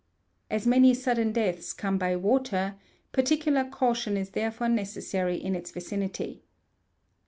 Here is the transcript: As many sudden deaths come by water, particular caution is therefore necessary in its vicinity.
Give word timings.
As 0.49 0.65
many 0.65 0.95
sudden 0.95 1.31
deaths 1.31 1.73
come 1.73 1.99
by 1.99 2.15
water, 2.15 2.73
particular 3.11 3.63
caution 3.63 4.17
is 4.17 4.31
therefore 4.31 4.67
necessary 4.67 5.35
in 5.37 5.53
its 5.55 5.69
vicinity. 5.69 6.41